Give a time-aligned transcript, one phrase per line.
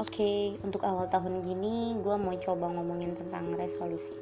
[0.00, 4.16] Oke, untuk awal tahun gini gue mau coba ngomongin tentang resolusi.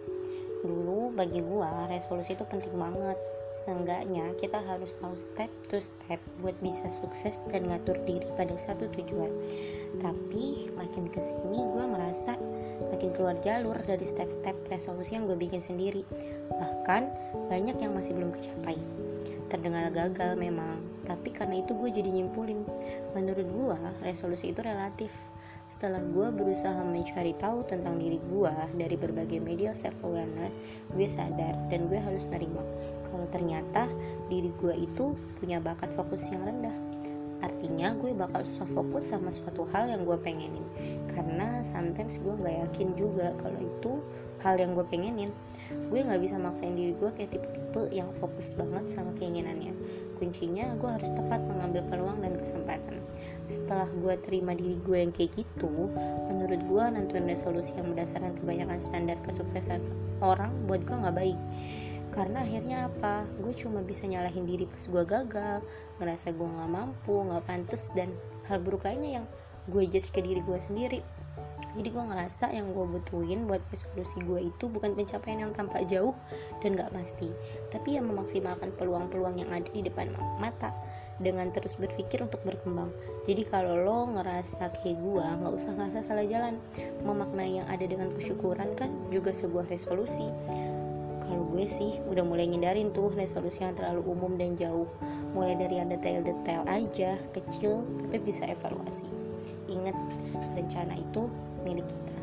[0.66, 3.14] Dulu bagi gue resolusi itu penting banget.
[3.54, 8.90] Seenggaknya kita harus tahu step to step buat bisa sukses dan ngatur diri pada satu
[8.98, 9.30] tujuan.
[10.02, 12.34] Tapi makin ke sini gue ngerasa
[12.90, 16.02] makin keluar jalur dari step-step resolusi yang gue bikin sendiri.
[16.50, 17.02] Bahkan
[17.46, 18.74] banyak yang masih belum kecapai.
[19.46, 22.66] Terdengar gagal memang, tapi karena itu gue jadi nyimpulin.
[23.14, 25.29] Menurut gue resolusi itu relatif
[25.70, 30.58] setelah gue berusaha mencari tahu tentang diri gue dari berbagai media self awareness,
[30.90, 32.58] gue sadar dan gue harus nerima
[33.06, 33.86] kalau ternyata
[34.26, 36.74] diri gue itu punya bakat fokus yang rendah.
[37.40, 40.66] Artinya gue bakal susah fokus sama suatu hal yang gue pengenin.
[41.08, 44.02] Karena sometimes gue gak yakin juga kalau itu
[44.44, 45.32] hal yang gue pengenin.
[45.88, 49.72] Gue gak bisa maksain diri gue kayak tipe-tipe yang fokus banget sama keinginannya.
[50.20, 53.00] Kuncinya gue harus tepat mengambil peluang dan kesempatan
[53.50, 55.90] setelah gue terima diri gue yang kayak gitu
[56.30, 59.90] menurut gue nentuin resolusi yang berdasarkan kebanyakan standar kesuksesan
[60.22, 61.38] orang buat gue nggak baik.
[62.10, 63.22] Karena akhirnya apa?
[63.38, 65.60] Gue cuma bisa nyalahin diri pas gue gagal
[66.02, 68.10] ngerasa gue nggak mampu nggak pantas dan
[68.50, 69.26] hal buruk lainnya yang
[69.70, 71.00] gue judge ke diri gue sendiri.
[71.70, 76.16] Jadi gue ngerasa yang gue butuhin buat resolusi gue itu bukan pencapaian yang tampak jauh
[76.64, 77.30] dan gak pasti
[77.70, 80.10] tapi yang memaksimalkan peluang-peluang yang ada di depan
[80.42, 80.74] mata
[81.20, 82.88] dengan terus berpikir untuk berkembang.
[83.28, 86.56] Jadi kalau lo ngerasa kayak gue nggak usah ngerasa salah jalan.
[87.04, 90.26] Memaknai yang ada dengan kesyukuran kan juga sebuah resolusi.
[91.20, 94.88] Kalau gue sih udah mulai ngindarin tuh resolusi yang terlalu umum dan jauh.
[95.36, 99.06] Mulai dari yang detail-detail aja kecil tapi bisa evaluasi.
[99.68, 99.94] Ingat
[100.56, 101.28] rencana itu
[101.62, 102.18] milik kita.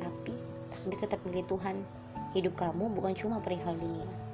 [0.00, 0.32] Tapi
[0.72, 1.84] takdir tetap milik Tuhan.
[2.32, 4.27] Hidup kamu bukan cuma perihal dunia